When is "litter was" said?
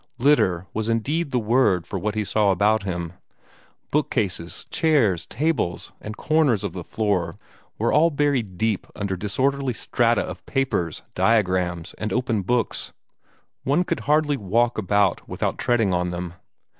0.17-0.89